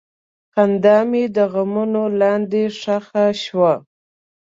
خندا 0.53 0.97
مې 1.09 1.23
د 1.35 1.37
غمونو 1.51 2.03
لاندې 2.21 2.63
ښخ 2.79 3.07
شوه. 3.43 3.73